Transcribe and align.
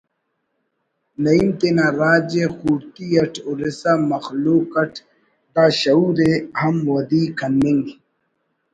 نعیم 1.23 1.49
تینا 1.59 1.87
راج 1.99 2.31
ءِ 2.43 2.45
خوڑتی 2.55 3.05
اٹ 3.21 3.33
ہُرسا 3.45 3.91
مخلوق 4.11 4.71
اٹ 4.83 4.93
دا 5.53 5.65
شعور 5.81 6.17
ءِ 6.29 6.31
ہم 6.59 6.75
ودی 6.91 7.23
کننگ 7.37 7.85